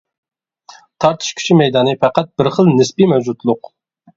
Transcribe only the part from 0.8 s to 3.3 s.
تارتىش كۈچى مەيدانى پەقەت بىر خىل نىسپىي